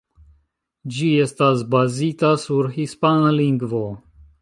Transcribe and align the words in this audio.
Ĝi 0.95 1.09
estas 1.27 1.63
bazita 1.75 2.35
sur 2.47 2.73
hispana 2.81 3.39
lingvo. 3.41 3.89